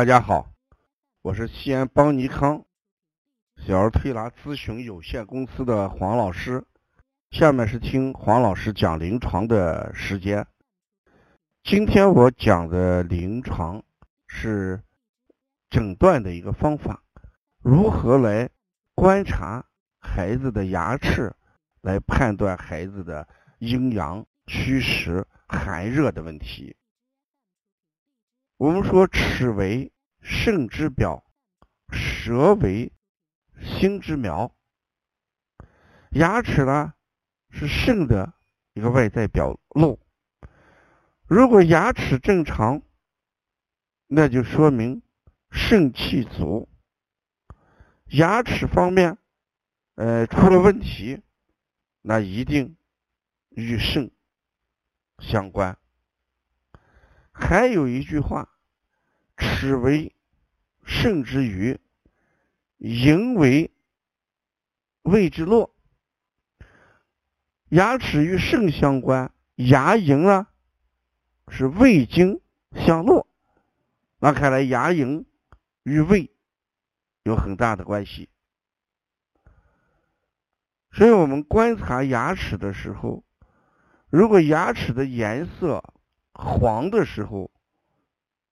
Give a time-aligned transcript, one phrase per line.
[0.00, 0.50] 大家好，
[1.20, 2.64] 我是西安邦尼康
[3.58, 6.64] 小儿推拿咨询有限公司的黄老师。
[7.32, 10.46] 下面是听黄老师讲临床的时间。
[11.64, 13.82] 今天我讲的临床
[14.26, 14.82] 是
[15.68, 17.02] 诊断的一个方法，
[17.58, 18.48] 如何来
[18.94, 19.62] 观察
[19.98, 21.30] 孩子的牙齿，
[21.82, 26.74] 来判断孩子的阴阳虚实寒热的问题。
[28.56, 29.90] 我们说，齿为
[30.32, 31.24] 肾之表，
[31.92, 32.92] 舌为
[33.60, 34.54] 心之苗。
[36.10, 36.94] 牙齿呢
[37.50, 38.32] 是肾的
[38.72, 39.98] 一个外在表露。
[41.26, 42.80] 如果牙齿正常，
[44.06, 45.02] 那就说明
[45.50, 46.68] 肾气足。
[48.06, 49.18] 牙齿方面，
[49.96, 51.22] 呃，出了问题，
[52.02, 52.76] 那一定
[53.48, 54.12] 与肾
[55.18, 55.76] 相关。
[57.32, 58.48] 还有一句话
[59.36, 60.14] ：“齿为
[60.84, 61.78] 肾之余，
[62.78, 63.70] 龈为
[65.02, 65.74] 胃之络。”
[67.70, 70.50] 牙齿与肾相关，牙龈啊
[71.48, 72.40] 是胃经
[72.72, 73.28] 相络。
[74.18, 75.24] 那看来牙龈
[75.84, 76.30] 与胃
[77.22, 78.28] 有很大的关系。
[80.90, 83.22] 所以我们观察牙齿的时候，
[84.08, 85.94] 如果牙齿的颜色，
[86.32, 87.52] 黄的时候，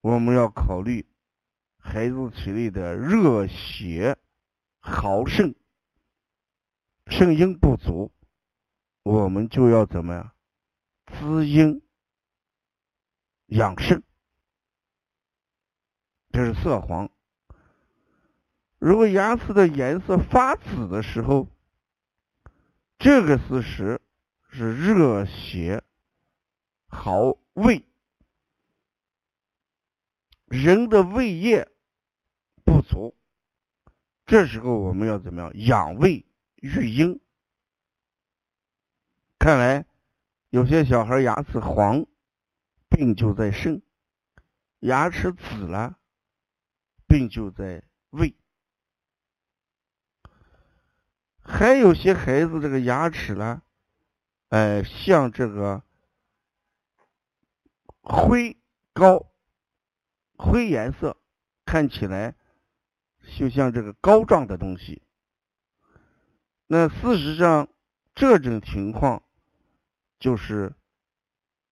[0.00, 1.04] 我们要考虑
[1.90, 4.18] 孩子体内的热血
[4.78, 5.54] 耗肾，
[7.06, 8.12] 肾阴不足，
[9.02, 10.32] 我们就要怎么样
[11.06, 11.80] 滋阴
[13.46, 14.02] 养肾。
[16.30, 17.10] 这是色黄。
[18.78, 21.48] 如果牙齿的颜色发紫的时候，
[22.98, 24.02] 这个事实
[24.50, 25.82] 是热血
[26.86, 27.38] 耗。
[27.54, 27.88] 胃，
[30.44, 31.66] 人的胃液
[32.68, 33.16] 不足，
[34.26, 37.18] 这时候我们要怎么样养胃育阴？
[39.38, 39.86] 看来
[40.50, 42.04] 有些小孩牙齿黄，
[42.90, 43.80] 病就在肾；
[44.80, 45.98] 牙齿紫了，
[47.06, 48.36] 病就在胃。
[51.40, 53.62] 还有些孩子这个牙齿呢，
[54.50, 55.82] 哎，像这个。
[58.10, 58.56] 灰
[58.94, 59.30] 膏，
[60.38, 61.18] 灰颜色，
[61.66, 62.34] 看起来
[63.36, 65.02] 就像这个膏状的东西。
[66.66, 67.68] 那事实上，
[68.14, 69.22] 这种情况
[70.18, 70.74] 就是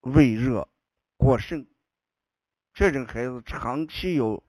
[0.00, 0.68] 胃热
[1.16, 1.66] 过盛。
[2.72, 4.44] 这种孩子长期有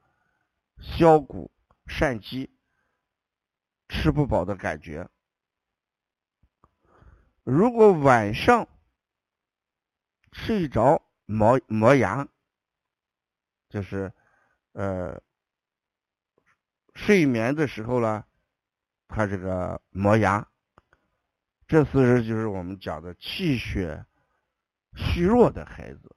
[0.77, 1.51] 消谷
[1.87, 2.51] 疝积、
[3.87, 5.09] 吃不饱的感觉。
[7.43, 8.67] 如果晚上
[10.31, 12.27] 睡着，磨磨牙，
[13.67, 14.13] 就是
[14.73, 15.19] 呃
[17.05, 18.25] 睡眠的时候呢，
[19.07, 20.47] 他这个磨牙，
[21.67, 24.05] 这事实就是我们讲的气血
[24.95, 26.15] 虚弱的孩子，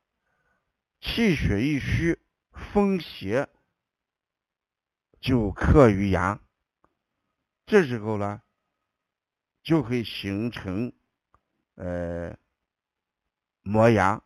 [1.00, 2.18] 气血一虚，
[2.50, 3.48] 风邪
[5.20, 6.40] 就克于牙，
[7.64, 8.42] 这时候呢
[9.62, 10.92] 就会形成
[11.76, 12.36] 呃
[13.62, 14.22] 磨牙。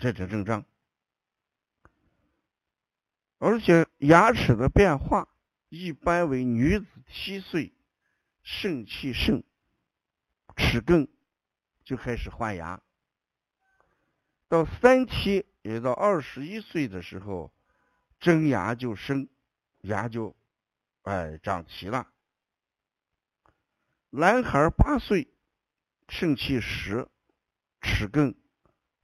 [0.00, 0.64] 这种症状，
[3.38, 5.28] 而且牙齿的变化
[5.68, 7.72] 一般为女子七岁
[8.42, 9.42] 肾气盛，
[10.56, 11.08] 齿更
[11.84, 12.80] 就开始换牙。
[14.48, 17.52] 到三期也到二十一岁的时候，
[18.18, 19.28] 真牙就生，
[19.82, 20.34] 牙就
[21.02, 22.08] 哎长齐了。
[24.10, 25.28] 男孩八岁
[26.08, 27.08] 肾气实，
[27.80, 28.34] 齿更。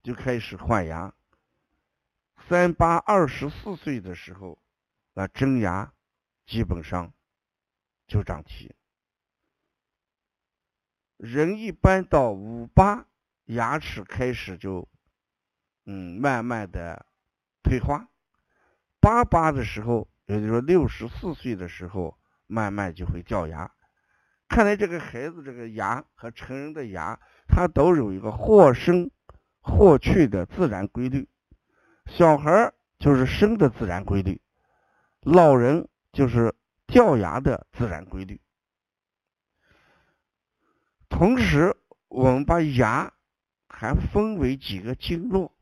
[0.03, 1.15] 就开始换牙，
[2.47, 4.59] 三八二十四岁的时候，
[5.15, 5.95] 那真牙
[6.47, 7.13] 基本上
[8.07, 8.75] 就长齐。
[11.17, 13.07] 人一般到五八，
[13.45, 14.89] 牙齿开始就
[15.85, 17.07] 嗯慢慢的
[17.63, 18.09] 退化，
[19.01, 23.73] 八八的时候，也就是说六十四岁的时候，慢慢就会掉牙。
[24.49, 27.19] 看来这个孩子这个牙和成人的牙，
[27.49, 29.11] 它都有一个或生。
[29.67, 31.27] 或去的自然规律，
[32.05, 34.43] 小孩就是生的自然规律，
[35.23, 36.55] 老人就是
[36.87, 38.41] 掉牙的自然规律。
[41.09, 41.77] 同时，
[42.09, 43.13] 我们把牙
[43.69, 45.53] 还分为几个经络，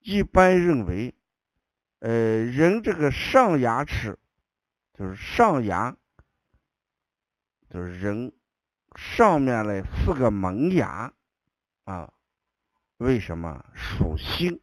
[0.00, 1.14] 一般认为，
[2.00, 2.10] 呃，
[2.44, 4.18] 人这个上牙齿
[4.92, 5.96] 就是上牙，
[7.70, 8.32] 就是人
[8.96, 11.12] 上面的四个门牙
[11.84, 12.12] 啊。
[12.98, 14.60] 为什么属心？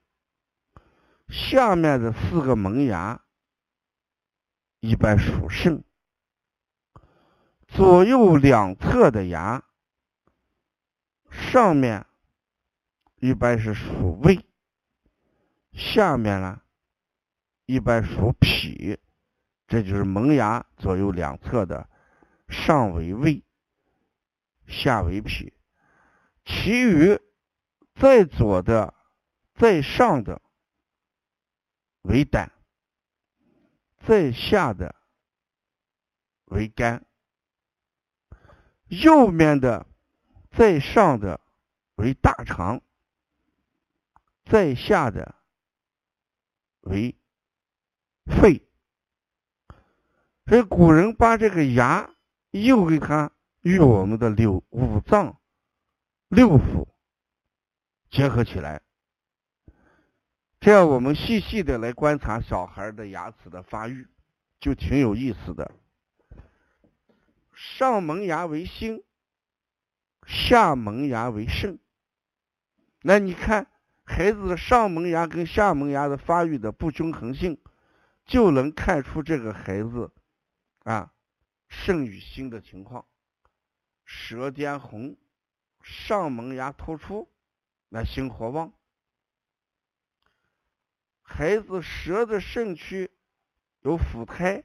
[1.28, 3.22] 下面的四个门牙
[4.80, 5.84] 一般属肾，
[7.68, 9.64] 左右两侧的牙
[11.30, 12.06] 上面
[13.18, 14.46] 一般是属胃，
[15.74, 16.62] 下面呢
[17.66, 19.00] 一般属脾，
[19.68, 21.90] 这就是门牙左右两侧的
[22.48, 23.44] 上为胃，
[24.68, 25.54] 下为脾，
[26.46, 27.20] 其余
[27.96, 28.94] 在左的。
[29.56, 30.42] 在上的
[32.04, 32.50] 为胆，
[34.10, 34.96] 在下的
[36.46, 37.06] 为肝，
[38.88, 39.86] 右面的
[40.50, 41.40] 在上的
[41.94, 42.82] 为大肠，
[44.46, 45.36] 在下的
[46.80, 47.16] 为
[48.26, 48.68] 肺。
[50.48, 52.10] 所以古人把这个牙
[52.50, 53.32] 又给它
[53.62, 55.40] 与我们的六五脏
[56.30, 56.88] 六腑
[58.10, 58.82] 结合起来。
[60.60, 64.08] 这样，我们细细的来观察小孩的牙齿的发育，
[64.60, 65.72] 就挺有意思的。
[67.54, 69.04] 上门牙为心，
[70.28, 71.80] 下门牙为肾。
[73.02, 73.68] 那你看
[74.04, 77.58] 孩子的上门牙跟下门牙的发育的不均衡性，
[78.26, 80.12] 就能看出这个孩子
[80.84, 81.14] 啊
[81.70, 83.06] 肾与心的情况。
[84.04, 85.16] 舌尖红，
[85.82, 87.30] 上门牙突出，
[87.88, 88.74] 那心火旺。
[91.32, 93.10] 孩子舌的肾区
[93.82, 94.62] 有腐胎、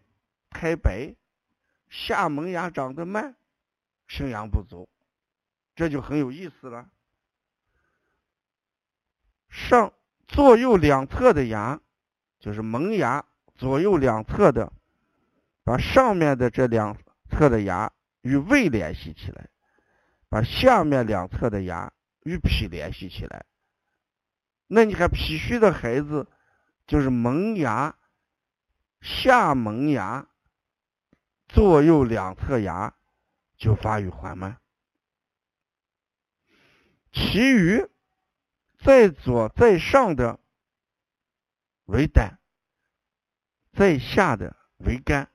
[0.50, 1.14] 苔白，
[1.88, 3.36] 下门牙长得慢，
[4.08, 4.88] 肾阳不足，
[5.76, 6.90] 这就很有意思了。
[9.50, 9.92] 上
[10.26, 11.80] 左右两侧的牙，
[12.40, 13.24] 就是门牙
[13.54, 14.72] 左右两侧的，
[15.62, 16.96] 把上面的这两
[17.30, 19.48] 侧的牙与胃联系起来，
[20.28, 21.92] 把下面两侧的牙
[22.24, 23.44] 与脾联系起来。
[24.66, 26.26] 那你看脾虚的孩子。
[26.86, 27.96] 就是门牙、
[29.00, 30.28] 下门牙、
[31.48, 32.94] 左右两侧牙
[33.56, 34.60] 就发育缓慢，
[37.10, 37.88] 其余
[38.78, 40.38] 在左在上的
[41.86, 42.38] 为胆，
[43.72, 45.30] 在下的为肝，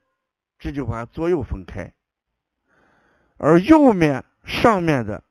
[0.60, 1.94] 这就把左右分开，
[3.38, 5.24] 而右面上面的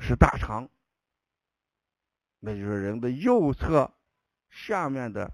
[0.00, 0.68] 是大肠，
[2.40, 3.92] 那就是人的右侧。
[4.56, 5.30] 下面的、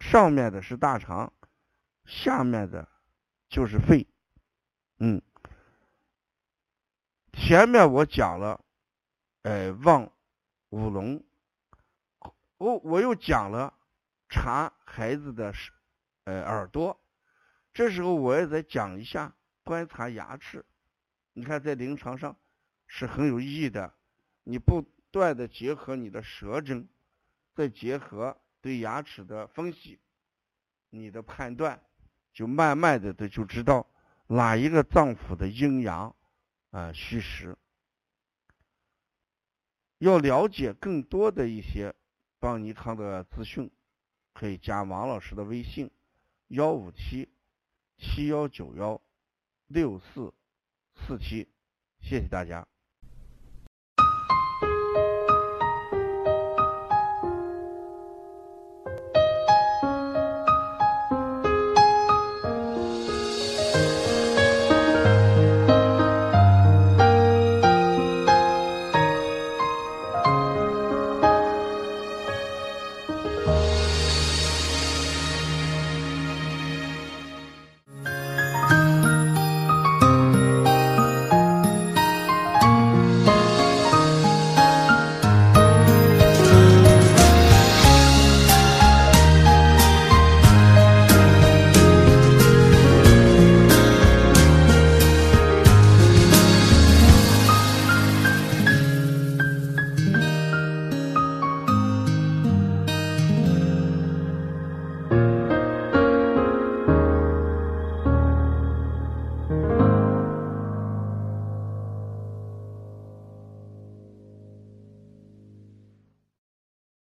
[0.00, 1.32] 上面的是大肠，
[2.04, 2.88] 下面的
[3.48, 4.04] 就是肺。
[4.98, 5.22] 嗯，
[7.32, 8.60] 前面我讲了，
[9.42, 10.10] 呃，望
[10.70, 11.24] 五龙，
[12.56, 13.72] 我我又讲了
[14.28, 15.54] 查孩子的
[16.24, 17.00] 呃耳朵，
[17.72, 20.66] 这时候我也再讲一下观察牙齿。
[21.32, 22.36] 你看在临床上
[22.88, 23.94] 是很有意义的，
[24.42, 24.82] 你不
[25.12, 26.88] 断的结合你的舌诊，
[27.54, 28.36] 再结合。
[28.68, 29.98] 对牙齿的分析，
[30.90, 31.82] 你的判断
[32.34, 33.86] 就慢慢的的就知道
[34.26, 36.14] 哪一个脏腑的阴阳
[36.70, 37.56] 啊虚实。
[39.96, 41.94] 要了解更多的一些
[42.38, 43.70] 邦尼康的资讯，
[44.34, 45.90] 可以加王老师的微信：
[46.48, 47.30] 幺五七
[47.96, 49.00] 七幺九幺
[49.66, 50.34] 六四
[50.94, 51.48] 四七。
[52.02, 52.68] 谢谢大家。